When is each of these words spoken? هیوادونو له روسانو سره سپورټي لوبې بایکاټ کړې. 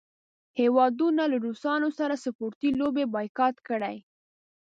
هیوادونو 0.59 1.23
له 1.31 1.37
روسانو 1.45 1.89
سره 1.99 2.21
سپورټي 2.23 2.69
لوبې 2.79 3.05
بایکاټ 3.13 3.55
کړې. 3.67 3.97